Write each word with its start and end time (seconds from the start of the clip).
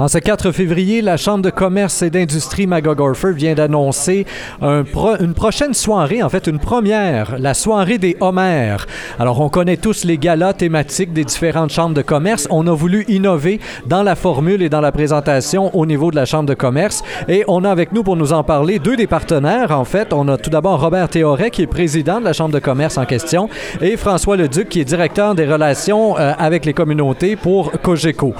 En 0.00 0.06
ce 0.06 0.18
4 0.18 0.52
février, 0.52 1.02
la 1.02 1.16
Chambre 1.16 1.42
de 1.42 1.50
commerce 1.50 2.02
et 2.02 2.10
d'industrie 2.10 2.68
Magog-Orford 2.68 3.32
vient 3.32 3.54
d'annoncer 3.54 4.26
un 4.62 4.84
une 5.18 5.34
prochaine 5.34 5.74
soirée, 5.74 6.22
en 6.22 6.28
fait 6.28 6.46
une 6.46 6.60
première, 6.60 7.36
la 7.40 7.52
soirée 7.52 7.98
des 7.98 8.16
Homères. 8.20 8.86
Alors, 9.18 9.40
on 9.40 9.48
connaît 9.48 9.76
tous 9.76 10.04
les 10.04 10.16
galas 10.16 10.52
thématiques 10.52 11.12
des 11.12 11.24
différentes 11.24 11.72
chambres 11.72 11.96
de 11.96 12.02
commerce. 12.02 12.46
On 12.48 12.68
a 12.68 12.72
voulu 12.72 13.06
innover 13.08 13.58
dans 13.86 14.04
la 14.04 14.14
formule 14.14 14.62
et 14.62 14.68
dans 14.68 14.80
la 14.80 14.92
présentation 14.92 15.76
au 15.76 15.84
niveau 15.84 16.12
de 16.12 16.16
la 16.16 16.26
Chambre 16.26 16.48
de 16.48 16.54
commerce. 16.54 17.02
Et 17.26 17.42
on 17.48 17.64
a 17.64 17.70
avec 17.70 17.90
nous 17.90 18.04
pour 18.04 18.14
nous 18.14 18.32
en 18.32 18.44
parler 18.44 18.78
deux 18.78 18.94
des 18.94 19.08
partenaires, 19.08 19.72
en 19.72 19.84
fait. 19.84 20.12
On 20.12 20.28
a 20.28 20.36
tout 20.36 20.50
d'abord 20.50 20.80
Robert 20.80 21.08
Théoret, 21.08 21.50
qui 21.50 21.62
est 21.62 21.66
président 21.66 22.20
de 22.20 22.24
la 22.24 22.32
Chambre 22.32 22.54
de 22.54 22.60
commerce 22.60 22.98
en 22.98 23.04
question, 23.04 23.48
et 23.80 23.96
François 23.96 24.36
Leduc, 24.36 24.68
qui 24.68 24.80
est 24.80 24.84
directeur 24.84 25.34
des 25.34 25.44
relations 25.44 26.16
euh, 26.16 26.34
avec 26.38 26.64
les 26.66 26.72
communautés 26.72 27.34
pour 27.34 27.72
Cogeco. 27.82 28.32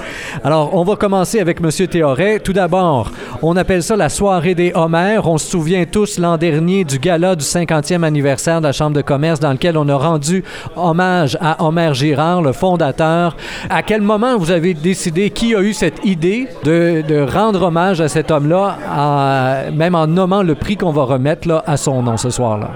Alors, 0.45 0.73
on 0.73 0.85
va 0.85 0.95
commencer 0.95 1.41
avec 1.41 1.48
avec 1.49 1.61
M. 1.63 1.87
Théoret. 1.87 2.39
Tout 2.39 2.53
d'abord, 2.53 3.11
on 3.41 3.57
appelle 3.57 3.81
ça 3.81 3.95
la 3.95 4.09
soirée 4.09 4.53
des 4.53 4.71
Homères. 4.75 5.27
On 5.27 5.39
se 5.39 5.49
souvient 5.49 5.85
tous 5.85 6.19
l'an 6.19 6.37
dernier 6.37 6.83
du 6.83 6.99
gala 6.99 7.35
du 7.35 7.43
50e 7.43 8.03
anniversaire 8.03 8.61
de 8.61 8.67
la 8.67 8.71
Chambre 8.71 8.95
de 8.95 9.01
commerce 9.01 9.39
dans 9.39 9.51
lequel 9.51 9.75
on 9.75 9.89
a 9.89 9.95
rendu 9.95 10.43
hommage 10.75 11.37
à 11.41 11.63
Homère 11.65 11.95
Girard, 11.95 12.43
le 12.43 12.53
fondateur. 12.53 13.35
À 13.69 13.81
quel 13.81 14.01
moment 14.01 14.37
vous 14.37 14.51
avez 14.51 14.75
décidé, 14.75 15.31
qui 15.31 15.55
a 15.55 15.61
eu 15.61 15.73
cette 15.73 16.05
idée 16.05 16.47
de, 16.63 17.01
de 17.01 17.19
rendre 17.21 17.63
hommage 17.63 17.99
à 17.99 18.07
cet 18.07 18.29
homme-là, 18.29 19.71
même 19.73 19.95
en 19.95 20.05
nommant 20.05 20.43
le 20.43 20.53
prix 20.53 20.77
qu'on 20.77 20.91
va 20.91 21.03
remettre 21.03 21.47
là, 21.47 21.63
à 21.65 21.77
son 21.77 22.03
nom 22.03 22.17
ce 22.17 22.29
soir-là? 22.29 22.69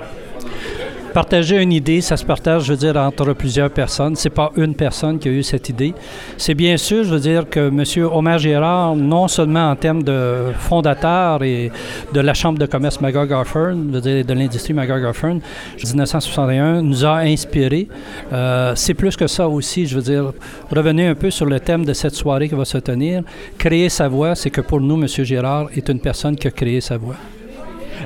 Partager 1.14 1.62
une 1.62 1.72
idée, 1.72 2.02
ça 2.02 2.18
se 2.18 2.26
partage, 2.26 2.64
je 2.64 2.74
veux 2.74 2.80
dire, 2.80 2.98
entre 2.98 3.34
plusieurs 3.34 3.70
personnes. 3.70 4.16
C'est 4.16 4.32
pas 4.32 4.52
une 4.56 4.74
personne 4.74 5.20
qui 5.20 5.28
a 5.30 5.32
eu 5.32 5.44
cette 5.44 5.70
idée. 5.70 5.94
C'est 6.38 6.56
bien 6.56 6.76
sûr, 6.76 7.04
je 7.04 7.10
veux 7.14 7.20
dire, 7.20 7.48
que 7.48 7.68
M. 7.68 7.84
Omer 8.12 8.40
Gérard, 8.40 8.96
non 8.96 9.28
seulement 9.28 9.70
en 9.70 9.76
termes 9.76 10.02
de 10.02 10.52
fondateur 10.58 11.44
et 11.44 11.72
de 12.12 12.20
la 12.20 12.34
Chambre 12.34 12.58
de 12.58 12.66
commerce 12.66 13.00
magog 13.00 13.30
je 13.30 13.94
veux 13.94 14.02
dire, 14.02 14.26
de 14.26 14.34
l'industrie 14.34 14.74
magog 14.74 15.06
en 15.06 15.14
1961, 15.24 16.82
nous 16.82 17.06
a 17.06 17.18
inspiré. 17.18 17.88
Euh, 18.32 18.74
c'est 18.76 18.96
plus 18.96 19.16
que 19.16 19.28
ça 19.28 19.48
aussi, 19.48 19.86
je 19.86 19.96
veux 19.96 20.02
dire, 20.02 20.34
revenez 20.72 21.06
un 21.06 21.16
peu 21.16 21.30
sur 21.30 21.46
le 21.46 21.60
thème 21.60 21.86
de 21.86 21.94
cette 21.94 22.16
soirée 22.16 22.50
qui 22.50 22.56
va 22.56 22.66
se 22.66 22.80
tenir. 22.80 23.22
Créer 23.60 23.90
sa 23.90 24.08
voix, 24.08 24.34
c'est 24.34 24.50
que 24.50 24.62
pour 24.62 24.82
nous, 24.82 25.00
M. 25.00 25.08
Gérard 25.08 25.68
est 25.76 25.88
une 25.90 26.00
personne 26.00 26.36
qui 26.36 26.48
a 26.48 26.52
créé 26.52 26.82
sa 26.82 26.98
voix. 26.98 27.18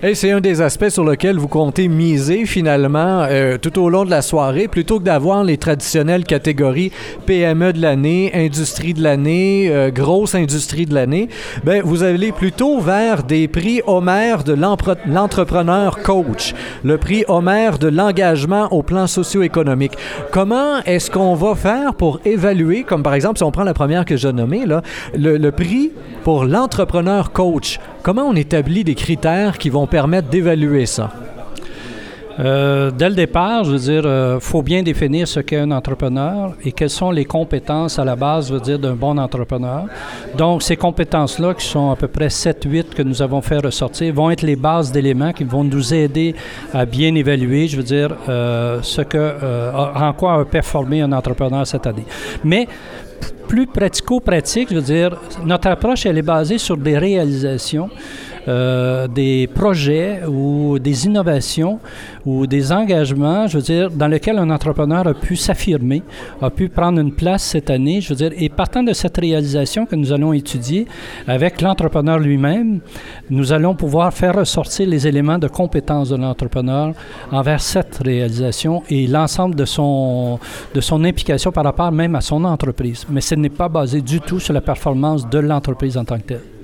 Et 0.04 0.14
c'est 0.14 0.32
un 0.32 0.42
des 0.42 0.62
aspects 0.62 0.90
sur 0.90 1.04
lequel 1.04 1.38
vous 1.38 1.48
comptez 1.48 1.88
miser 1.88 2.46
finalement 2.46 3.26
euh, 3.30 3.58
tout 3.58 3.82
au 3.82 3.90
long 3.90 4.06
de 4.06 4.12
la 4.12 4.22
soirée, 4.22 4.68
plutôt 4.68 5.00
que 5.00 5.04
d'avoir 5.04 5.44
les 5.44 5.58
traditionnelles 5.58 6.24
catégories 6.24 6.92
PME 7.26 7.74
de 7.74 7.82
l'année, 7.82 8.32
industrie 8.34 8.94
de 8.94 9.02
l'année, 9.02 9.70
euh, 9.72 9.90
grosse 9.90 10.36
industrie 10.36 10.86
de 10.86 10.94
l'année. 10.94 11.30
Ben, 11.64 11.82
vous 11.84 12.04
allez 12.04 12.32
plutôt 12.32 12.80
vers 12.80 13.24
des 13.24 13.48
prix 13.48 13.82
Homer 13.88 14.36
de 14.46 14.54
l'entrepreneur 14.54 16.00
coach, 16.00 16.54
le 16.84 16.98
prix 16.98 17.24
Homer 17.28 17.72
de 17.80 17.88
l'engagement 17.88 18.68
au 18.72 18.84
plan 18.84 19.08
socio-économique. 19.08 19.94
Comment 20.32 20.84
est-ce 20.86 21.10
qu'on 21.10 21.36
va 21.36 21.56
faire 21.56 21.96
pour 21.96 22.20
évaluer, 22.26 22.84
comme 22.84 23.04
par 23.04 23.14
exemple 23.14 23.38
si 23.38 23.44
on 23.44 23.52
prend 23.52 23.64
la 23.64 23.74
première 23.74 24.06
que 24.06 24.16
j'ai 24.16 24.32
nommée, 24.32 24.66
le, 24.66 25.38
le 25.38 25.52
prix 25.52 25.92
pour 26.24 26.46
l'entrepreneur 26.46 27.32
coach? 27.32 27.80
Comment 28.08 28.24
on 28.24 28.36
établit 28.38 28.86
des 28.86 28.96
critères 28.96 29.58
qui 29.58 29.70
vont 29.70 29.86
permettre 29.86 30.30
d'évaluer 30.30 30.86
ça? 30.86 31.12
Euh, 32.40 32.90
dès 32.90 33.10
le 33.10 33.16
départ, 33.16 33.66
je 33.66 33.72
veux 33.72 33.80
dire, 33.80 34.04
il 34.04 34.08
euh, 34.08 34.40
faut 34.40 34.62
bien 34.62 34.82
définir 34.82 35.28
ce 35.28 35.42
qu'est 35.42 35.58
un 35.58 35.72
entrepreneur 35.72 36.54
et 36.64 36.72
quelles 36.72 36.90
sont 36.90 37.12
les 37.12 37.26
compétences 37.26 38.00
à 38.00 38.06
la 38.06 38.16
base, 38.16 38.48
je 38.48 38.54
veux 38.54 38.62
dire, 38.62 38.80
d'un 38.80 38.94
bon 38.94 39.18
entrepreneur. 39.18 39.88
Donc, 40.38 40.64
ces 40.64 40.78
compétences-là, 40.78 41.54
qui 41.54 41.66
sont 41.66 41.92
à 41.92 41.98
peu 41.98 42.08
près 42.08 42.28
7-8 42.28 42.92
que 42.96 43.02
nous 43.02 43.22
avons 43.22 43.42
fait 43.42 43.58
ressortir, 43.58 44.14
vont 44.14 44.32
être 44.32 44.44
les 44.44 44.56
bases 44.56 44.90
d'éléments 44.90 45.34
qui 45.34 45.44
vont 45.44 45.66
nous 45.66 45.94
aider 45.94 46.34
à 46.74 46.86
bien 46.86 47.14
évaluer, 47.14 47.68
je 47.68 47.76
veux 47.76 47.84
dire, 47.84 48.16
euh, 48.30 48.80
ce 48.84 49.02
que, 49.02 49.36
en 49.76 50.14
quoi 50.14 50.36
a 50.36 50.46
performé 50.46 51.02
un 51.02 51.12
entrepreneur 51.12 51.68
cette 51.68 51.86
année. 51.86 52.06
Mais 52.46 52.70
plus 53.48 53.66
pratico-pratique, 53.68 54.70
je 54.70 54.76
veux 54.76 54.82
dire, 54.82 55.18
notre 55.46 55.68
approche, 55.70 56.06
elle 56.06 56.18
est 56.18 56.22
basée 56.22 56.58
sur 56.58 56.78
des 56.78 56.98
réalisations, 56.98 57.90
euh, 58.48 59.08
des 59.08 59.48
projets 59.48 60.22
ou 60.28 60.80
des 60.80 61.06
innovations 61.06 61.80
ou 62.26 62.48
des 62.48 62.72
engagements, 62.72 63.48
je 63.48 63.58
veux 63.58 63.64
dire, 63.64 63.92
dans 63.92 64.08
lesquels 64.08 64.38
un 64.38 64.50
entrepreneur 64.50 65.08
a 65.08 65.14
pu 65.14 65.36
s'affirmer, 65.36 66.04
a 66.42 66.50
pu 66.50 66.70
prendre 66.70 67.00
une 67.00 67.12
place 67.12 67.44
cette 67.44 67.70
année, 67.70 68.02
je 68.02 68.10
veux 68.10 68.16
dire, 68.16 68.32
et 68.38 68.50
partant 68.50 68.84
de 68.84 68.94
cette 68.94 69.18
réalisation 69.18 69.86
que 69.86 69.96
nous 69.96 70.12
allons 70.12 70.34
étudier 70.34 70.88
avec 71.28 71.62
l'entrepreneur 71.62 72.20
lui-même, 72.20 72.80
nous 73.30 73.52
allons 73.52 73.76
pouvoir 73.76 74.14
faire 74.14 74.36
ressortir 74.36 74.88
les 74.88 75.08
éléments 75.08 75.40
de 75.40 75.48
compétence 75.48 76.10
de 76.10 76.16
l'entrepreneur 76.16 76.94
envers 77.32 77.62
cette 77.62 78.02
réalisation 78.04 78.84
et 78.90 79.08
l'ensemble 79.08 79.56
de 79.56 79.66
son, 79.66 80.40
de 80.74 80.82
son 80.82 81.04
implication 81.04 81.52
par 81.52 81.64
rapport 81.64 81.92
même 81.92 82.16
à 82.16 82.22
son 82.22 82.44
entreprise. 82.44 83.06
Mais 83.10 83.22
ce 83.22 83.36
n'est 83.36 83.50
pas 83.50 83.70
basé 83.70 84.02
du 84.02 84.22
tout 84.22 84.40
sur 84.40 84.54
la 84.54 84.62
performance 84.62 85.30
de 85.30 85.40
l'entreprise 85.40 85.98
en 85.98 86.06
tant 86.06 86.18
que 86.18 86.24
telle. 86.24 86.57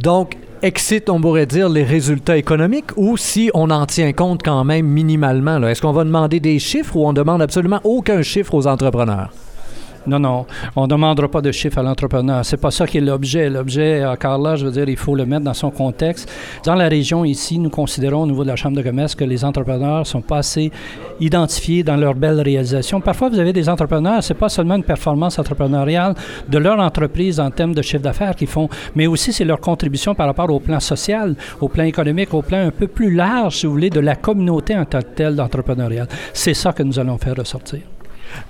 Donc, 0.00 0.36
excite, 0.62 1.08
on 1.10 1.20
pourrait 1.20 1.46
dire, 1.46 1.68
les 1.68 1.84
résultats 1.84 2.36
économiques 2.36 2.96
ou 2.96 3.16
si 3.16 3.50
on 3.54 3.70
en 3.70 3.86
tient 3.86 4.12
compte 4.12 4.42
quand 4.42 4.64
même 4.64 4.86
minimalement? 4.86 5.58
Est-ce 5.66 5.82
qu'on 5.82 5.92
va 5.92 6.04
demander 6.04 6.40
des 6.40 6.58
chiffres 6.58 6.96
ou 6.96 7.06
on 7.06 7.12
demande 7.12 7.42
absolument 7.42 7.80
aucun 7.84 8.22
chiffre 8.22 8.54
aux 8.54 8.66
entrepreneurs? 8.66 9.30
Non, 10.06 10.18
non, 10.18 10.46
on 10.76 10.82
ne 10.82 10.86
demandera 10.86 11.28
pas 11.28 11.42
de 11.42 11.52
chiffres 11.52 11.78
à 11.78 11.82
l'entrepreneur. 11.82 12.44
C'est 12.44 12.56
pas 12.56 12.70
ça 12.70 12.86
qui 12.86 12.98
est 12.98 13.02
l'objet. 13.02 13.50
L'objet, 13.50 14.04
encore 14.04 14.38
là, 14.38 14.56
je 14.56 14.64
veux 14.64 14.72
dire, 14.72 14.88
il 14.88 14.96
faut 14.96 15.14
le 15.14 15.26
mettre 15.26 15.44
dans 15.44 15.54
son 15.54 15.70
contexte. 15.70 16.30
Dans 16.64 16.74
la 16.74 16.88
région 16.88 17.24
ici, 17.24 17.58
nous 17.58 17.68
considérons 17.68 18.22
au 18.22 18.26
niveau 18.26 18.42
de 18.42 18.48
la 18.48 18.56
Chambre 18.56 18.76
de 18.76 18.82
commerce 18.82 19.14
que 19.14 19.24
les 19.24 19.44
entrepreneurs 19.44 20.06
sont 20.06 20.22
pas 20.22 20.38
assez 20.38 20.70
identifiés 21.20 21.82
dans 21.82 21.96
leurs 21.96 22.14
belles 22.14 22.40
réalisations. 22.40 23.00
Parfois, 23.00 23.28
vous 23.28 23.38
avez 23.38 23.52
des 23.52 23.68
entrepreneurs, 23.68 24.22
c'est 24.22 24.34
pas 24.34 24.48
seulement 24.48 24.76
une 24.76 24.84
performance 24.84 25.38
entrepreneuriale 25.38 26.14
de 26.48 26.58
leur 26.58 26.80
entreprise 26.80 27.38
en 27.38 27.50
termes 27.50 27.74
de 27.74 27.82
chiffre 27.82 28.02
d'affaires 28.02 28.34
qu'ils 28.34 28.48
font, 28.48 28.70
mais 28.94 29.06
aussi 29.06 29.34
c'est 29.34 29.44
leur 29.44 29.60
contribution 29.60 30.14
par 30.14 30.26
rapport 30.26 30.50
au 30.50 30.60
plan 30.60 30.80
social, 30.80 31.36
au 31.60 31.68
plan 31.68 31.84
économique, 31.84 32.32
au 32.32 32.42
plan 32.42 32.66
un 32.66 32.70
peu 32.70 32.86
plus 32.86 33.14
large, 33.14 33.58
si 33.58 33.66
vous 33.66 33.72
voulez, 33.72 33.90
de 33.90 34.00
la 34.00 34.16
communauté 34.16 34.76
en 34.76 34.86
tant 34.86 35.00
que 35.00 35.14
telle 35.14 35.36
d'entrepreneuriat. 35.36 36.06
C'est 36.32 36.54
ça 36.54 36.72
que 36.72 36.82
nous 36.82 36.98
allons 36.98 37.18
faire 37.18 37.36
ressortir. 37.36 37.80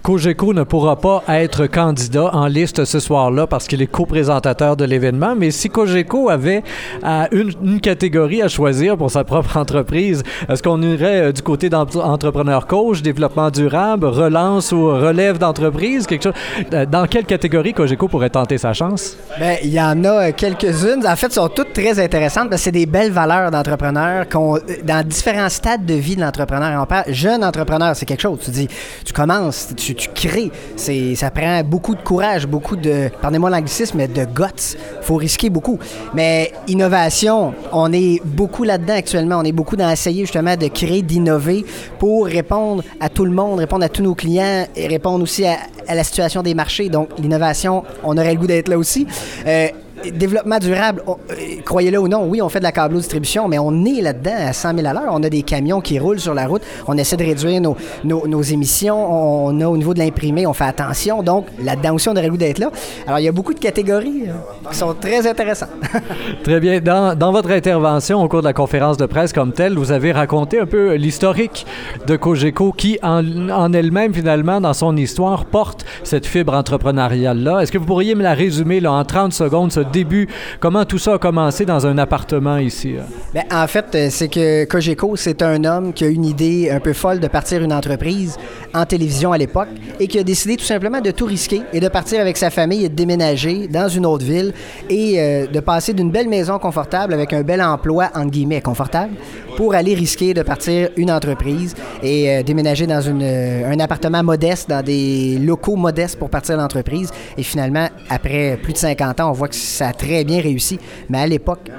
Cogeco 0.03 0.55
ne 0.55 0.63
pourra 0.63 0.97
pas 0.97 1.23
être 1.29 1.67
candidat 1.67 2.31
en 2.33 2.47
liste 2.47 2.85
ce 2.85 3.01
soir-là 3.01 3.47
parce 3.47 3.67
qu'il 3.67 3.83
est 3.83 3.87
co-présentateur 3.87 4.77
de 4.77 4.85
l'événement, 4.85 5.35
mais 5.37 5.51
si 5.51 5.69
Cogeco 5.69 6.31
avait 6.31 6.63
euh, 7.05 7.27
une, 7.33 7.81
catégorie 7.81 8.43
à 8.43 8.49
choisir 8.49 8.97
pour 8.97 9.11
sa 9.11 9.25
propre 9.25 9.57
entreprise, 9.57 10.23
est-ce 10.49 10.63
qu'on 10.63 10.81
irait 10.83 11.21
euh, 11.21 11.33
du 11.33 11.43
côté 11.43 11.69
d'entrepreneur 11.69 12.67
coach, 12.67 13.03
développement 13.03 13.51
durable, 13.51 14.07
relance 14.07 14.73
ou 14.73 14.87
relève 14.87 15.39
d'entreprise, 15.39 16.07
quelque 16.07 16.25
chose? 16.25 16.33
Euh, 16.73 16.87
dans 16.87 17.07
quelle 17.07 17.25
catégorie 17.25 17.73
Cogeco 17.73 18.09
pourrait 18.09 18.31
tenter 18.31 18.59
sa 18.59 18.73
chance? 18.73 19.17
Bien, 19.39 19.57
il 19.63 19.71
y 19.71 19.81
en 19.81 20.05
a 20.05 20.33
quelques-unes. 20.33 21.07
En 21.07 21.17
fait, 21.17 21.33
sont 21.33 21.49
toutes 21.49 21.73
très 21.73 21.99
intéressantes 21.99 22.49
parce 22.51 22.63
que 22.63 22.65
c'est 22.65 22.73
des 22.73 22.87
belles 22.87 23.13
valeurs 23.13 23.51
d'entrepreneur 23.51 24.27
dans 24.31 25.07
différents 25.07 25.49
stades 25.49 25.85
de 25.85 25.95
vie 25.95 26.17
de 26.17 26.21
l'entrepreneur. 26.21 26.81
On 26.83 26.87
parle 26.87 27.13
jeune 27.13 27.45
entrepreneur, 27.45 27.95
c'est 27.95 28.07
quelque 28.07 28.23
chose. 28.23 28.39
Tu 28.45 28.51
dis, 28.51 28.69
tu 29.05 29.13
commences, 29.13 29.70
tu, 29.75 29.95
crées. 30.15 30.51
C'est, 30.77 31.15
ça 31.15 31.31
prend 31.31 31.63
beaucoup 31.63 31.95
de 31.95 32.03
courage, 32.03 32.47
beaucoup 32.47 32.77
de, 32.77 33.11
pardonnez-moi 33.21 33.51
l'anglicisme, 33.51 33.99
mais 33.99 34.09
de 34.09 34.25
guts. 34.25 34.77
faut 35.03 35.17
risquer 35.17 35.51
beaucoup. 35.51 35.79
Mais 36.15 36.53
innovation, 36.69 37.55
on 37.73 37.93
est 37.93 38.21
beaucoup 38.25 38.65
là-dedans 38.65 38.95
actuellement. 38.95 39.39
On 39.39 39.45
est 39.45 39.53
beaucoup 39.53 39.77
dans 39.77 39.91
essayer 39.91 40.23
justement 40.23 40.57
de 40.57 40.69
créer, 40.69 41.03
d'innover 41.03 41.65
pour 41.99 42.27
répondre 42.27 42.83
à 43.01 43.09
tout 43.09 43.25
le 43.25 43.33
monde, 43.33 43.59
répondre 43.59 43.85
à 43.85 43.89
tous 43.89 44.03
nos 44.03 44.15
clients 44.15 44.67
et 44.77 44.87
répondre 44.87 45.23
aussi 45.23 45.45
à, 45.45 45.59
la 45.89 46.05
situation 46.05 46.43
des 46.43 46.55
marchés. 46.55 46.89
Donc, 46.89 47.09
l'innovation, 47.19 47.83
on 48.05 48.17
aurait 48.17 48.35
le 48.35 48.39
goût 48.39 48.47
d'être 48.47 48.69
là 48.69 48.79
aussi. 48.79 49.07
Euh, 49.47 49.69
développement 50.13 50.59
durable, 50.59 51.03
euh, 51.09 51.35
croyez-le 51.65 51.99
ou 51.99 52.09
non, 52.09 52.27
oui, 52.27 52.41
on 52.43 52.49
fait 52.49 52.59
de 52.59 52.65
la 52.65 52.73
câble 52.73 52.97
distribution, 52.97 53.49
mais 53.49 53.59
on 53.59 53.85
est 53.85 54.01
là-dedans 54.01 54.35
à 54.49 54.53
100 54.53 54.77
000 54.77 54.87
à 54.87 54.93
l'heure. 54.93 55.11
On 55.11 55.23
a 55.23 55.29
des 55.29 55.43
camions 55.43 55.81
qui 55.81 55.99
roulent 55.99 56.21
sur 56.21 56.35
la 56.35 56.47
route. 56.47 56.63
On 56.87 56.97
essaie 56.97 57.17
de 57.17 57.25
réduire 57.25 57.61
nos, 57.61 57.77
nos, 58.05 58.43
émissions. 58.43 59.47
On 59.47 59.61
a 59.61 59.67
au 59.67 59.77
niveau 59.77 59.95
de 59.95 59.99
l'imprimé, 59.99 60.47
on 60.47 60.53
fait 60.53 60.65
attention. 60.65 61.23
Donc, 61.23 61.47
là-dedans 61.63 61.95
aussi, 61.95 62.09
on 62.09 62.13
aurait 62.13 62.25
le 62.25 62.31
goût 62.31 62.37
d'être 62.37 62.59
là. 62.59 62.71
Alors, 63.07 63.19
il 63.19 63.25
y 63.25 63.29
a 63.29 63.33
beaucoup 63.33 63.55
de 63.55 63.59
catégories 63.59 64.25
euh, 64.29 64.71
qui 64.71 64.77
sont 64.77 64.95
très 64.95 65.27
intéressantes. 65.27 65.71
très 66.45 66.61
bien. 66.61 66.81
Dans, 66.81 67.17
dans, 67.17 67.33
votre 67.33 67.51
intervention 67.51 68.23
au 68.23 68.29
cours 68.29 68.41
de 68.41 68.47
la 68.47 68.53
conférence 68.53 68.97
de 68.97 69.07
presse 69.07 69.33
comme 69.33 69.53
telle, 69.53 69.75
vous 69.75 69.93
avez 69.93 70.13
raconté 70.13 70.59
un 70.61 70.67
peu 70.67 70.95
l'historique 70.95 71.67
de 72.07 72.17
Cogeco 72.17 72.73
qui, 72.73 72.99
en, 73.03 73.51
en 73.51 73.73
elle-même, 73.73 74.15
finalement, 74.15 74.61
dans 74.61 74.75
son 74.75 74.97
histoire, 74.97 75.45
porte 75.45 75.85
cette 76.03 76.27
fibre 76.27 76.55
entrepreneuriale-là. 76.55 77.61
Est-ce 77.61 77.73
que 77.73 77.79
vous 77.79 77.87
pourriez 77.87 78.15
me 78.15 78.23
la 78.23 78.35
résumer 78.35 78.81
en 78.87 79.05
30 79.05 79.33
secondes, 79.33 79.73
ce 79.73 79.81
début? 79.91 80.29
Comment 80.59 80.85
tout 80.85 80.99
ça 80.99 81.15
a 81.15 81.19
commencé 81.19 81.65
dans 81.65 81.87
un 81.87 81.99
appartement 81.99 82.59
ici? 82.59 82.95
Bien, 83.35 83.45
en 83.53 83.67
fait, 83.67 84.11
c'est 84.11 84.29
que 84.29 84.65
Cogeco, 84.65 85.17
c'est 85.17 85.43
un 85.43 85.65
homme 85.65 85.93
qui 85.93 86.05
a 86.05 86.09
une 86.09 86.25
idée 86.25 86.71
un 86.71 86.81
peu 86.81 86.93
folle 86.93 87.21
de 87.21 87.29
partir 87.29 87.63
une 87.63 87.73
entreprise 87.73 88.37
en 88.75 88.85
télévision 88.85 89.33
à 89.33 89.39
l'époque 89.39 89.69
et 89.99 90.07
qui 90.07 90.19
a 90.19 90.23
décidé 90.23 90.57
tout 90.57 90.65
simplement 90.65 91.01
de 91.01 91.11
tout 91.11 91.27
risquer 91.27 91.63
et 91.73 91.81
de 91.81 91.89
partir 91.89 92.21
avec 92.21 92.37
sa 92.37 92.51
famille 92.51 92.85
et 92.85 92.89
de 92.89 92.95
déménager 92.95 93.69
dans 93.69 93.89
une 93.89 94.07
autre 94.07 94.25
ville 94.25 94.53
et 94.89 95.21
euh, 95.21 95.47
de 95.47 95.61
passer 95.61 95.93
d'une 95.93 96.11
belle 96.11 96.29
maison 96.29 96.59
confortable 96.59 97.15
avec 97.15 97.33
un 97.33 97.43
bel 97.43 97.63
emploi, 97.63 98.11
entre 98.15 98.31
guillemets, 98.31 98.61
confortable, 98.61 99.15
pour 99.57 99.75
aller 99.75 99.95
risquer 99.95 100.35
de 100.35 100.43
partir 100.43 100.91
une 100.97 101.11
entreprise 101.11 101.75
et 102.03 102.31
euh, 102.31 102.43
déménager 102.43 102.87
dans 102.87 103.01
une, 103.01 103.23
euh, 103.23 103.71
un 103.71 103.79
appartement 103.81 104.23
modeste, 104.23 104.69
dans 104.69 104.83
des 104.83 105.39
locaux 105.39 105.77
modestes 105.77 106.19
pour 106.19 106.31
partir 106.31 106.57
l'entreprise. 106.57 107.11
Et 107.37 107.43
finalement, 107.43 107.89
après 108.09 108.59
plus 108.63 108.73
de 108.73 108.79
50 108.79 109.21
ans, 109.21 109.31
on 109.31 109.33
voit 109.33 109.49
que 109.49 109.55
ça 109.81 109.89
a 109.89 109.93
très 109.95 110.25
bien 110.25 110.41
réussi. 110.43 110.79
Mais 111.09 111.19
à 111.21 111.27
l'époque, 111.27 111.71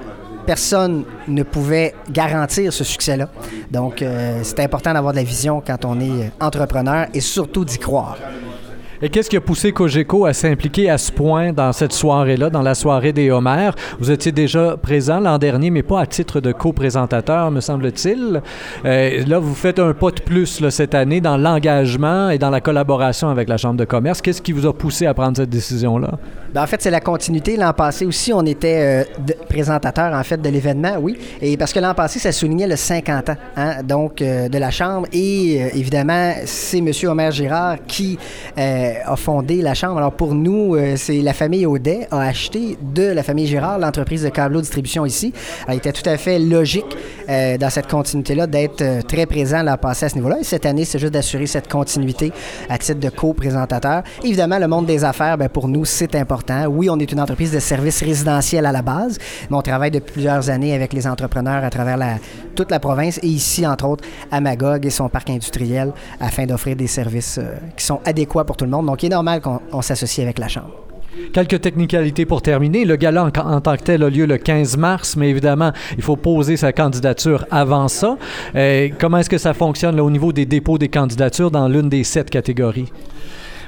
personne 0.46 1.04
ne 1.28 1.44
pouvait 1.44 1.94
garantir 2.10 2.74
ce 2.74 2.84
succès-là. 2.84 3.30
Donc, 3.70 4.04
c'est 4.42 4.60
important 4.60 4.92
d'avoir 4.94 5.14
de 5.14 5.18
la 5.18 5.24
vision 5.24 5.62
quand 5.66 5.86
on 5.86 6.00
est 6.00 6.32
entrepreneur 6.40 7.06
et 7.14 7.22
surtout 7.22 7.64
d'y 7.64 7.78
croire. 7.78 8.18
Et 9.04 9.10
qu'est-ce 9.10 9.32
qui 9.32 9.38
a 9.38 9.42
poussé 9.42 9.72
Cogeco 9.72 10.28
à 10.28 10.34
s'impliquer 10.34 10.88
à 10.88 11.00
ce 11.00 11.12
point 11.12 11.54
dans 11.54 11.74
cette 11.74 11.92
soirée-là, 11.92 12.52
dans 12.52 12.62
la 12.62 12.76
soirée 12.76 13.14
des 13.14 13.32
Homères? 13.32 13.74
Vous 14.00 14.12
étiez 14.12 14.32
déjà 14.32 14.78
présent 14.78 15.20
l'an 15.20 15.40
dernier, 15.40 15.72
mais 15.72 15.82
pas 15.82 16.02
à 16.02 16.06
titre 16.06 16.40
de 16.40 16.52
co-présentateur, 16.52 17.50
me 17.50 17.62
semble-t-il. 17.62 18.44
Euh, 18.86 19.26
là, 19.26 19.40
vous 19.40 19.56
faites 19.56 19.80
un 19.80 19.94
pas 19.94 20.12
de 20.12 20.22
plus 20.22 20.70
cette 20.70 20.94
année 20.94 21.20
dans 21.20 21.36
l'engagement 21.36 22.30
et 22.30 22.38
dans 22.38 22.52
la 22.52 22.62
collaboration 22.62 23.30
avec 23.30 23.50
la 23.50 23.58
Chambre 23.58 23.78
de 23.78 23.86
commerce. 23.86 24.22
Qu'est-ce 24.22 24.40
qui 24.44 24.52
vous 24.52 24.68
a 24.68 24.74
poussé 24.74 25.08
à 25.08 25.16
prendre 25.16 25.36
cette 25.36 25.50
décision-là? 25.50 26.20
Ben, 26.54 26.62
en 26.62 26.68
fait, 26.68 26.80
c'est 26.84 26.92
la 26.92 27.00
continuité. 27.00 27.58
L'an 27.58 27.74
passé 27.74 28.06
aussi, 28.06 28.32
on 28.34 28.46
était 28.46 29.06
euh, 29.18 29.34
présentateur 29.50 30.14
en 30.14 30.24
fait 30.24 30.40
de 30.40 30.50
l'événement, 30.50 30.98
oui. 31.02 31.18
Et 31.42 31.58
parce 31.58 31.74
que 31.74 31.80
l'an 31.80 31.96
passé, 31.96 32.20
ça 32.20 32.32
soulignait 32.32 32.68
le 32.68 32.76
50 32.76 33.30
ans, 33.30 33.38
hein, 33.58 33.82
donc 33.84 34.22
euh, 34.22 34.48
de 34.48 34.60
la 34.60 34.70
Chambre. 34.70 35.08
Et 35.12 35.56
évidemment, 35.74 36.34
c'est 36.46 36.78
M. 36.78 36.92
Omer 37.06 37.32
Girard 37.32 37.78
qui 37.88 38.20
a 39.06 39.16
fondé 39.16 39.62
la 39.62 39.74
Chambre. 39.74 39.98
Alors 39.98 40.14
pour 40.14 40.34
nous, 40.34 40.76
euh, 40.76 40.96
c'est 40.98 41.22
la 41.22 41.34
famille 41.34 41.66
Audet 41.66 42.08
a 42.12 42.22
acheté 42.22 42.78
de 42.82 43.04
la 43.04 43.24
famille 43.24 43.48
Girard 43.48 43.80
l'entreprise 43.80 44.24
de 44.24 44.30
câbleau 44.30 44.62
distribution 44.62 45.06
ici. 45.06 45.34
Alors, 45.64 45.76
il 45.76 45.78
était 45.78 45.92
tout 45.92 46.08
à 46.10 46.18
fait 46.18 46.40
logique 46.40 46.98
euh, 47.30 47.58
dans 47.58 47.70
cette 47.70 47.88
continuité-là 47.88 48.48
d'être 48.48 48.82
euh, 48.82 49.02
très 49.02 49.26
présent 49.26 49.64
là, 49.64 49.78
passé 49.78 50.06
à 50.06 50.10
ce 50.10 50.16
niveau-là. 50.16 50.40
Et 50.40 50.44
cette 50.44 50.66
année, 50.66 50.86
c'est 50.86 51.00
juste 51.00 51.14
d'assurer 51.14 51.48
cette 51.48 51.70
continuité 51.70 52.32
à 52.70 52.78
titre 52.78 53.00
de 53.00 53.10
co-présentateur. 53.10 54.04
Évidemment, 54.24 54.60
le 54.60 54.68
monde 54.68 54.86
des 54.86 55.04
affaires, 55.04 55.38
bien, 55.38 55.50
pour 55.50 55.68
nous, 55.68 55.86
c'est 55.86 56.16
important. 56.16 56.66
Oui, 56.68 56.90
on 56.90 57.00
est 57.00 57.12
une 57.12 57.20
entreprise 57.20 57.52
de 57.52 57.60
services 57.60 58.02
résidentiels 58.02 58.66
à 58.66 58.72
la 58.72 58.82
base, 58.82 59.18
mais 59.50 59.58
on 59.58 59.62
travaille 59.62 59.92
depuis 59.92 60.14
plusieurs 60.14 60.50
années 60.50 60.74
avec 60.74 60.94
les 60.94 61.08
entrepreneurs 61.08 61.64
à 61.64 61.70
travers 61.70 61.98
toute 62.56 62.72
la 62.72 62.80
province 62.80 63.20
et 63.24 63.28
ici, 63.28 63.66
entre 63.66 63.86
autres, 63.88 64.04
à 64.32 64.42
Magog 64.42 64.86
et 64.86 64.90
son 64.90 65.10
parc 65.10 65.30
industriel 65.30 65.94
afin 66.20 66.46
d'offrir 66.46 66.76
des 66.76 66.88
services 66.88 67.40
qui 67.76 67.86
sont 67.86 68.00
adéquats 68.06 68.44
pour 68.44 68.58
tout 68.58 68.66
le 68.66 68.72
monde. 68.72 68.81
Donc, 68.88 69.04
il 69.04 69.08
est 69.08 69.10
normal 69.10 69.42
qu'on 69.42 69.82
s'associe 69.82 70.24
avec 70.24 70.40
la 70.40 70.48
Chambre. 70.48 70.72
Quelques 71.34 71.62
technicalités 71.62 72.26
pour 72.26 72.42
terminer. 72.42 72.86
Le 72.86 72.96
gala 72.96 73.26
en, 73.26 73.62
tant 73.62 73.76
que 73.76 73.84
tel 73.84 74.04
a 74.04 74.10
lieu 74.10 74.26
le 74.26 74.38
15 74.38 74.78
mars, 74.78 75.16
mais 75.18 75.30
évidemment, 75.30 75.72
il 75.98 76.04
faut 76.04 76.16
poser 76.16 76.56
sa 76.58 76.72
candidature 76.72 77.46
avant 77.52 77.88
ça. 77.88 78.18
Euh, 78.56 78.90
comment 78.98 79.18
est-ce 79.18 79.30
que 79.30 79.38
ça 79.38 79.54
fonctionne 79.54 80.00
au 80.00 80.10
niveau 80.10 80.32
des 80.32 80.46
dépôts 80.46 80.78
des 80.78 80.88
candidatures 80.88 81.52
dans 81.52 81.68
l'une 81.68 81.90
des 81.90 82.04
sept 82.04 82.30
catégories? 82.30 82.92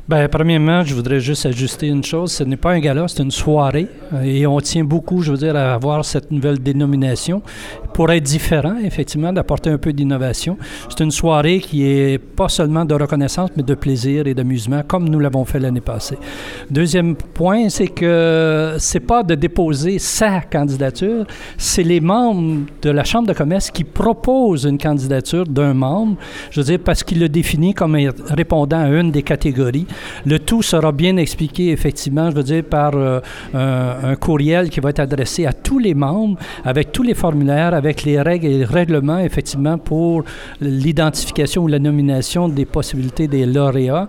Bien, 0.06 0.28
premièrement, 0.28 0.84
je 0.84 0.94
voudrais 0.94 1.22
juste 1.22 1.46
ajuster 1.46 1.88
une 1.88 2.04
chose. 2.04 2.34
Ce 2.34 2.44
n'est 2.44 2.58
pas 2.58 2.74
un 2.74 2.80
gala, 2.80 3.08
c'est 3.08 3.24
une 3.24 3.32
soirée. 3.32 3.88
Et 4.22 4.46
on 4.46 4.60
tient 4.60 4.84
beaucoup, 4.84 5.22
je 5.22 5.32
veux 5.32 5.38
dire, 5.38 5.56
à 5.56 5.74
avoir 5.74 6.04
cette 6.04 6.30
nouvelle 6.30 6.60
dénomination 6.60 7.42
pour 7.94 8.12
être 8.12 8.24
différent, 8.24 8.76
effectivement, 8.84 9.32
d'apporter 9.32 9.70
un 9.70 9.78
peu 9.78 9.94
d'innovation. 9.94 10.58
C'est 10.90 11.06
une 11.06 11.12
soirée 11.12 11.60
qui 11.60 11.86
est 11.86 12.18
pas 12.18 12.50
seulement 12.50 12.84
de 12.84 12.94
reconnaissance, 12.94 13.52
mais 13.56 13.64
de 13.64 13.76
plaisir 13.76 14.28
et 14.28 14.34
d'amusement, 14.34 14.82
comme 14.86 15.08
nous 15.08 15.20
l'avons 15.20 15.46
fait 15.46 15.60
l'année 15.60 15.80
passée. 15.80 16.18
Deuxième 16.70 17.16
point, 17.16 17.70
c'est 17.70 17.88
que 17.88 18.76
c'est 18.80 19.00
pas 19.00 19.24
de 19.24 19.36
déposer 19.36 20.00
sa 20.00 20.42
candidature, 20.42 21.26
c'est 21.58 21.84
les 21.84 22.02
membres 22.02 22.66
de 22.82 22.90
la 22.90 23.06
Chambre 23.06 23.30
de 23.30 23.34
commerce 23.34 23.72
qui 23.72 23.86
proposent 23.86 24.66
une 24.66 24.78
candidature 24.78 25.46
d'un 25.46 25.74
membre, 25.74 26.18
je 26.52 26.60
veux 26.60 26.66
dire, 26.66 26.80
parce 26.84 27.04
qu'il 27.04 27.22
le 27.22 27.30
définit 27.30 27.74
comme 27.74 27.96
répondant 28.28 28.82
à 28.82 28.90
une 28.90 29.10
des 29.10 29.24
catégories. 29.24 29.88
Le 30.26 30.40
tout 30.40 30.62
sera 30.62 30.92
bien 30.92 31.18
expliqué, 31.18 31.72
effectivement, 31.72 32.30
je 32.32 32.36
veux 32.36 32.44
dire, 32.44 32.64
par 32.64 32.94
euh, 32.96 33.20
un, 33.54 34.16
courriel 34.16 34.70
qui 34.70 34.80
va 34.80 34.90
être 34.90 35.00
adressé 35.00 35.46
à 35.46 35.54
tous 35.54 35.80
les 35.80 35.94
membres, 35.94 36.38
avec 36.64 36.92
tous 36.92 37.04
les 37.04 37.14
formulaires, 37.14 37.74
avec 37.74 38.04
les 38.04 38.22
règles 38.22 38.48
et 38.48 38.58
les 38.60 38.66
règlements, 38.66 39.20
effectivement, 39.20 39.78
pour 39.78 40.24
l'identification 40.62 41.64
ou 41.64 41.68
la 41.68 41.80
nomination 41.80 42.50
des 42.50 42.66
possibilités 42.66 43.28
des 43.28 43.46
lauréats, 43.46 44.08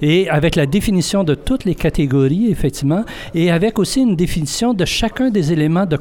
et 0.00 0.28
avec 0.28 0.56
la 0.56 0.66
définition 0.66 1.24
de 1.24 1.34
toutes 1.34 1.64
les 1.64 1.74
catégories, 1.74 2.48
effectivement, 2.50 3.04
et 3.34 3.50
avec 3.50 3.78
aussi 3.78 4.00
une 4.02 4.16
définition 4.16 4.74
de 4.74 4.84
chacun 4.84 5.30
des 5.30 5.52
éléments 5.52 5.86
de 5.86 5.98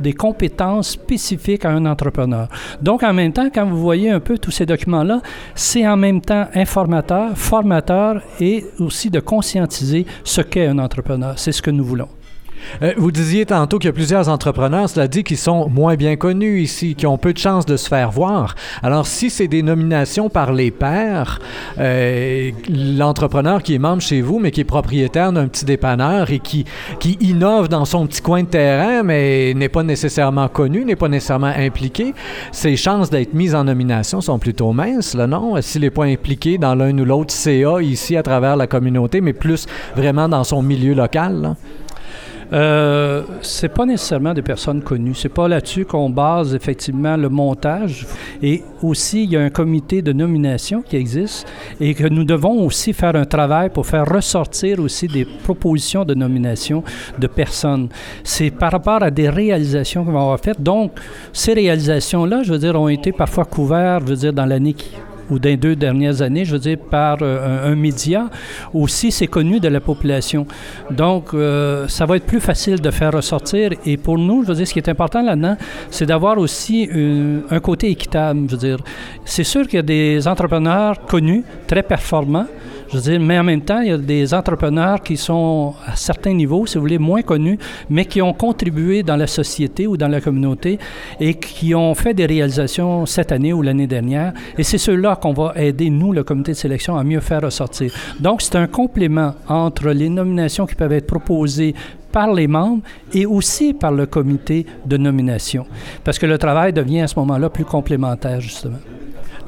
des 0.00 0.12
compétences 0.12 0.90
spécifiques 0.90 1.64
à 1.64 1.70
un 1.70 1.86
entrepreneur. 1.86 2.48
Donc, 2.80 3.02
en 3.02 3.12
même 3.12 3.32
temps, 3.32 3.48
quand 3.52 3.66
vous 3.66 3.80
voyez 3.80 4.10
un 4.10 4.20
peu 4.20 4.38
tous 4.38 4.50
ces 4.50 4.66
documents-là, 4.66 5.20
c'est 5.54 5.86
en 5.86 5.96
même 5.96 6.20
temps 6.20 6.46
informateur, 6.54 7.36
formateur 7.36 8.22
et 8.40 8.59
aussi 8.78 9.10
de 9.10 9.20
conscientiser 9.20 10.06
ce 10.24 10.40
qu'est 10.40 10.66
un 10.66 10.78
entrepreneur. 10.78 11.38
C'est 11.38 11.52
ce 11.52 11.62
que 11.62 11.70
nous 11.70 11.84
voulons. 11.84 12.08
Euh, 12.82 12.92
vous 12.96 13.10
disiez 13.10 13.46
tantôt 13.46 13.78
qu'il 13.78 13.88
y 13.88 13.90
a 13.90 13.92
plusieurs 13.92 14.28
entrepreneurs, 14.28 14.88
cela 14.88 15.08
dit, 15.08 15.24
qui 15.24 15.36
sont 15.36 15.68
moins 15.68 15.96
bien 15.96 16.16
connus 16.16 16.60
ici, 16.60 16.94
qui 16.94 17.06
ont 17.06 17.18
peu 17.18 17.32
de 17.32 17.38
chances 17.38 17.66
de 17.66 17.76
se 17.76 17.88
faire 17.88 18.10
voir. 18.10 18.54
Alors, 18.82 19.06
si 19.06 19.30
c'est 19.30 19.48
des 19.48 19.62
nominations 19.62 20.28
par 20.28 20.52
les 20.52 20.70
pairs, 20.70 21.40
euh, 21.78 22.50
l'entrepreneur 22.68 23.62
qui 23.62 23.74
est 23.74 23.78
membre 23.78 24.02
chez 24.02 24.20
vous, 24.20 24.38
mais 24.38 24.50
qui 24.50 24.60
est 24.60 24.64
propriétaire 24.64 25.32
d'un 25.32 25.48
petit 25.48 25.64
dépanneur 25.64 26.30
et 26.30 26.38
qui, 26.38 26.64
qui 26.98 27.16
innove 27.20 27.68
dans 27.68 27.84
son 27.84 28.06
petit 28.06 28.22
coin 28.22 28.42
de 28.42 28.48
terrain, 28.48 29.02
mais 29.02 29.54
n'est 29.54 29.68
pas 29.68 29.82
nécessairement 29.82 30.48
connu, 30.48 30.84
n'est 30.84 30.96
pas 30.96 31.08
nécessairement 31.08 31.52
impliqué, 31.56 32.14
ses 32.52 32.76
chances 32.76 33.10
d'être 33.10 33.34
mis 33.34 33.54
en 33.54 33.64
nomination 33.64 34.20
sont 34.20 34.38
plutôt 34.38 34.72
minces, 34.72 35.14
non? 35.14 35.60
S'il 35.60 35.82
n'est 35.82 35.90
pas 35.90 36.04
impliqué 36.04 36.58
dans 36.58 36.74
l'un 36.74 36.96
ou 36.98 37.04
l'autre 37.04 37.32
CA 37.32 37.80
ici 37.80 38.16
à 38.16 38.22
travers 38.22 38.56
la 38.56 38.66
communauté, 38.66 39.20
mais 39.20 39.32
plus 39.32 39.66
vraiment 39.96 40.28
dans 40.28 40.44
son 40.44 40.62
milieu 40.62 40.94
local? 40.94 41.56
Euh, 42.52 43.22
c'est 43.42 43.68
pas 43.68 43.86
nécessairement 43.86 44.34
des 44.34 44.42
personnes 44.42 44.82
connues. 44.82 45.14
C'est 45.14 45.28
pas 45.28 45.48
là-dessus 45.48 45.84
qu'on 45.84 46.10
base 46.10 46.54
effectivement 46.54 47.16
le 47.16 47.28
montage. 47.28 48.06
Et 48.42 48.62
aussi, 48.82 49.24
il 49.24 49.32
y 49.32 49.36
a 49.36 49.40
un 49.40 49.50
comité 49.50 50.02
de 50.02 50.12
nomination 50.12 50.82
qui 50.82 50.96
existe 50.96 51.46
et 51.80 51.94
que 51.94 52.08
nous 52.08 52.24
devons 52.24 52.64
aussi 52.64 52.92
faire 52.92 53.14
un 53.16 53.24
travail 53.24 53.70
pour 53.70 53.86
faire 53.86 54.06
ressortir 54.06 54.80
aussi 54.80 55.06
des 55.06 55.24
propositions 55.24 56.04
de 56.04 56.14
nomination 56.14 56.82
de 57.18 57.26
personnes. 57.26 57.88
C'est 58.24 58.50
par 58.50 58.72
rapport 58.72 59.02
à 59.02 59.10
des 59.10 59.28
réalisations 59.28 60.04
qu'on 60.04 60.12
va 60.12 60.20
avoir 60.20 60.40
faites. 60.40 60.62
Donc, 60.62 60.92
ces 61.32 61.52
réalisations-là, 61.54 62.42
je 62.42 62.52
veux 62.52 62.58
dire, 62.58 62.74
ont 62.80 62.88
été 62.88 63.12
parfois 63.12 63.44
couvertes, 63.44 64.04
je 64.06 64.10
veux 64.10 64.16
dire, 64.16 64.32
dans 64.32 64.46
l'année 64.46 64.74
qui 64.74 64.90
ou 65.30 65.38
dans 65.38 65.56
deux 65.56 65.76
dernières 65.76 66.22
années, 66.22 66.44
je 66.44 66.52
veux 66.52 66.58
dire, 66.58 66.78
par 66.78 67.18
euh, 67.22 67.72
un, 67.72 67.76
média, 67.76 68.28
aussi 68.74 69.10
c'est 69.10 69.26
connu 69.26 69.60
de 69.60 69.68
la 69.68 69.80
population. 69.80 70.46
Donc, 70.90 71.34
euh, 71.34 71.88
ça 71.88 72.06
va 72.06 72.16
être 72.16 72.26
plus 72.26 72.40
facile 72.40 72.80
de 72.80 72.90
faire 72.90 73.12
ressortir. 73.12 73.72
Et 73.86 73.96
pour 73.96 74.18
nous, 74.18 74.42
je 74.42 74.48
veux 74.48 74.54
dire, 74.54 74.66
ce 74.66 74.72
qui 74.72 74.78
est 74.78 74.88
important 74.88 75.22
là-dedans, 75.22 75.56
c'est 75.90 76.06
d'avoir 76.06 76.38
aussi 76.38 76.88
un 77.50 77.60
côté 77.60 77.90
équitable. 77.90 78.46
Je 78.48 78.52
veux 78.52 78.58
dire, 78.58 78.78
c'est 79.24 79.44
sûr 79.44 79.66
qu'il 79.66 79.76
y 79.76 79.78
a 79.78 79.82
des 79.82 80.26
entrepreneurs 80.26 81.04
connus, 81.06 81.44
très 81.66 81.82
performants, 81.82 82.46
je 82.92 82.98
veux 82.98 83.18
mais 83.18 83.38
en 83.38 83.44
même 83.44 83.62
temps, 83.62 83.80
il 83.80 83.88
y 83.88 83.92
a 83.92 83.98
des 83.98 84.34
entrepreneurs 84.34 85.00
qui 85.02 85.16
sont 85.16 85.74
à 85.86 85.94
certains 85.94 86.32
niveaux, 86.32 86.66
si 86.66 86.76
vous 86.76 86.80
voulez, 86.80 86.98
moins 86.98 87.22
connus, 87.22 87.58
mais 87.88 88.04
qui 88.04 88.20
ont 88.20 88.32
contribué 88.32 89.04
dans 89.04 89.16
la 89.16 89.28
société 89.28 89.86
ou 89.86 89.96
dans 89.96 90.08
la 90.08 90.20
communauté 90.20 90.78
et 91.20 91.34
qui 91.34 91.74
ont 91.74 91.94
fait 91.94 92.14
des 92.14 92.26
réalisations 92.26 93.06
cette 93.06 93.30
année 93.30 93.52
ou 93.52 93.62
l'année 93.62 93.86
dernière. 93.86 94.32
Et 94.58 94.64
c'est 94.64 94.78
ceux-là 94.78 95.16
qu'on 95.16 95.32
va 95.32 95.52
aider, 95.56 95.88
nous, 95.88 96.12
le 96.12 96.24
comité 96.24 96.52
de 96.52 96.56
sélection, 96.56 96.96
à 96.96 97.04
mieux 97.04 97.20
faire 97.20 97.42
ressortir. 97.42 97.92
Donc, 98.18 98.42
c'est 98.42 98.56
un 98.56 98.66
complément 98.66 99.34
entre 99.48 99.90
les 99.90 100.08
nominations 100.08 100.66
qui 100.66 100.74
peuvent 100.74 100.92
être 100.92 101.06
proposées 101.06 101.74
par 102.10 102.32
les 102.32 102.48
membres 102.48 102.82
et 103.14 103.24
aussi 103.24 103.72
par 103.72 103.92
le 103.92 104.06
comité 104.06 104.66
de 104.84 104.96
nomination. 104.96 105.64
Parce 106.02 106.18
que 106.18 106.26
le 106.26 106.38
travail 106.38 106.72
devient 106.72 107.02
à 107.02 107.06
ce 107.06 107.18
moment-là 107.20 107.50
plus 107.50 107.64
complémentaire, 107.64 108.40
justement. 108.40 108.78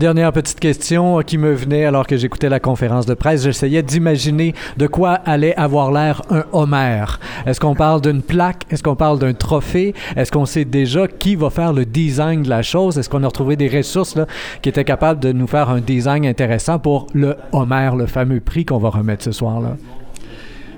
Dernière 0.03 0.33
petite 0.33 0.59
question 0.59 1.21
qui 1.21 1.39
me 1.39 1.53
venait 1.53 1.85
alors 1.85 2.09
que 2.09 2.17
j'écoutais 2.17 2.49
la 2.49 2.59
conférence 2.59 3.07
de 3.07 3.15
presse. 3.15 3.45
J'essayais 3.45 3.85
d'imaginer 3.85 4.53
de 4.77 4.89
quoi 4.89 5.13
allait 5.13 5.55
avoir 5.55 5.93
l'air 5.93 6.23
un 6.29 6.43
Homère. 6.51 7.21
Est-ce 7.47 7.61
qu'on 7.61 7.77
parle 7.77 8.01
d'une 8.01 8.21
plaque? 8.21 8.65
Est-ce 8.71 8.83
qu'on 8.83 8.97
parle 8.97 9.21
d'un 9.21 9.33
trophée? 9.33 9.95
Est-ce 10.17 10.33
qu'on 10.33 10.45
sait 10.45 10.65
déjà 10.65 11.07
qui 11.07 11.37
va 11.37 11.51
faire 11.51 11.73
le 11.73 11.85
design 11.85 12.43
de 12.43 12.49
la 12.49 12.63
chose? 12.63 12.99
Est-ce 12.99 13.09
qu'on 13.09 13.23
a 13.23 13.29
retrouvé 13.29 13.55
des 13.55 13.69
ressources 13.69 14.17
là, 14.17 14.27
qui 14.61 14.71
étaient 14.71 14.83
capables 14.83 15.21
de 15.21 15.31
nous 15.31 15.47
faire 15.47 15.71
un 15.71 15.81
design 15.81 16.27
intéressant 16.27 16.81
pour 16.81 17.07
le 17.15 17.37
Homère, 17.53 17.95
le 17.95 18.07
fameux 18.07 18.41
prix 18.41 18.65
qu'on 18.65 18.79
va 18.79 18.89
remettre 18.89 19.23
ce 19.23 19.31
soir-là? 19.31 19.77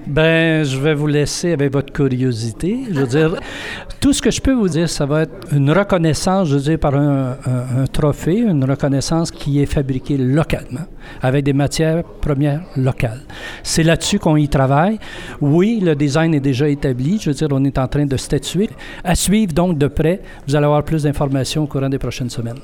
Ben, 0.07 0.65
je 0.65 0.79
vais 0.79 0.95
vous 0.95 1.07
laisser 1.07 1.53
avec 1.53 1.73
votre 1.73 1.93
curiosité. 1.93 2.81
Je 2.91 3.01
veux 3.01 3.07
dire, 3.07 3.37
tout 4.01 4.13
ce 4.13 4.21
que 4.21 4.31
je 4.31 4.41
peux 4.41 4.53
vous 4.53 4.69
dire, 4.69 4.89
ça 4.89 5.07
va 5.07 5.23
être 5.23 5.33
une 5.53 5.71
reconnaissance, 5.71 6.49
je 6.49 6.57
veux 6.57 6.61
dire, 6.61 6.79
par 6.79 6.95
un, 6.95 7.37
un 7.47 7.87
trophée, 7.87 8.39
une 8.39 8.65
reconnaissance 8.65 9.31
qui 9.31 9.63
est 9.63 9.67
fabriquée 9.67 10.19
localement, 10.19 10.87
avec 11.23 11.45
des 11.45 11.55
matières 11.55 12.05
premières 12.05 12.63
locales. 12.77 13.23
C'est 13.63 13.83
là-dessus 13.83 14.19
qu'on 14.19 14.37
y 14.37 14.49
travaille. 14.49 14.99
Oui, 15.41 15.81
le 15.83 15.95
design 15.95 16.35
est 16.35 16.41
déjà 16.41 16.69
établi. 16.69 17.19
Je 17.19 17.31
veux 17.31 17.35
dire, 17.35 17.49
on 17.51 17.65
est 17.65 17.79
en 17.79 17.89
train 17.89 18.05
de 18.05 18.17
statuer. 18.17 18.69
À 19.03 19.15
suivre 19.15 19.55
donc 19.55 19.79
de 19.79 19.87
près. 19.87 20.21
Vous 20.47 20.55
allez 20.55 20.67
avoir 20.67 20.83
plus 20.83 21.05
d'informations 21.05 21.65
au 21.65 21.67
courant 21.67 21.89
des 21.89 21.99
prochaines 21.99 22.31
semaines. 22.31 22.61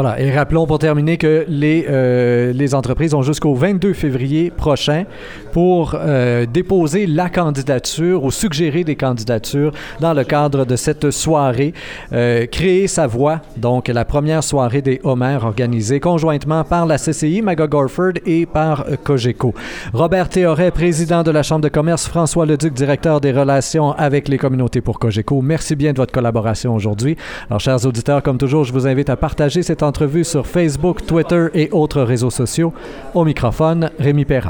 Voilà. 0.00 0.20
Et 0.20 0.30
rappelons 0.30 0.64
pour 0.64 0.78
terminer 0.78 1.16
que 1.16 1.44
les, 1.48 1.84
euh, 1.88 2.52
les 2.52 2.76
entreprises 2.76 3.14
ont 3.14 3.22
jusqu'au 3.22 3.56
22 3.56 3.94
février 3.94 4.48
prochain 4.48 5.06
pour 5.50 5.96
euh, 5.98 6.46
déposer 6.46 7.08
la 7.08 7.28
candidature 7.28 8.22
ou 8.22 8.30
suggérer 8.30 8.84
des 8.84 8.94
candidatures 8.94 9.72
dans 9.98 10.14
le 10.14 10.22
cadre 10.22 10.64
de 10.64 10.76
cette 10.76 11.10
soirée. 11.10 11.74
Euh, 12.12 12.46
créer 12.46 12.86
sa 12.86 13.08
voix, 13.08 13.40
donc 13.56 13.88
la 13.88 14.04
première 14.04 14.44
soirée 14.44 14.82
des 14.82 15.00
Homères 15.02 15.44
organisée 15.44 15.98
conjointement 15.98 16.62
par 16.62 16.86
la 16.86 16.96
CCI, 16.96 17.42
Magog 17.42 17.74
Orford 17.74 18.12
et 18.24 18.46
par 18.46 18.84
Cogeco. 19.02 19.52
Robert 19.92 20.28
Théoret, 20.28 20.70
président 20.70 21.24
de 21.24 21.32
la 21.32 21.42
Chambre 21.42 21.62
de 21.62 21.68
commerce, 21.70 22.06
François 22.06 22.46
Leduc, 22.46 22.72
directeur 22.72 23.20
des 23.20 23.32
relations 23.32 23.90
avec 23.94 24.28
les 24.28 24.38
communautés 24.38 24.80
pour 24.80 25.00
Cogeco. 25.00 25.42
Merci 25.42 25.74
bien 25.74 25.92
de 25.92 25.96
votre 25.96 26.12
collaboration 26.12 26.72
aujourd'hui. 26.72 27.16
Alors, 27.50 27.58
chers 27.58 27.84
auditeurs, 27.84 28.22
comme 28.22 28.38
toujours, 28.38 28.62
je 28.62 28.72
vous 28.72 28.86
invite 28.86 29.10
à 29.10 29.16
partager 29.16 29.64
cette 29.64 29.82
entrevue 29.88 30.24
sur 30.24 30.46
Facebook, 30.46 31.04
Twitter 31.06 31.46
et 31.54 31.70
autres 31.72 32.02
réseaux 32.02 32.30
sociaux. 32.30 32.72
Au 33.14 33.24
microphone, 33.24 33.90
Rémi 33.98 34.24
Perra. 34.24 34.46